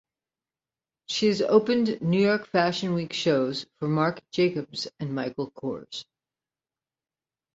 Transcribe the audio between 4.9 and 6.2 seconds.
and Michael Kors.